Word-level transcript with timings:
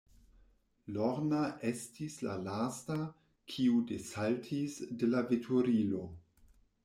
Lorna 0.93 1.41
estis 1.71 2.15
la 2.29 2.37
lasta, 2.47 2.97
kiu 3.55 3.83
desaltis 3.93 4.79
de 5.03 5.11
la 5.15 5.25
veturilo. 5.33 6.05